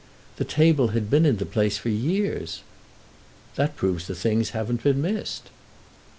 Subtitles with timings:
[0.37, 2.63] "The table had been in the place for years."
[3.53, 5.51] "That proves the things haven't been missed."